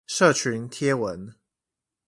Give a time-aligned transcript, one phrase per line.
[0.07, 1.35] 社群貼文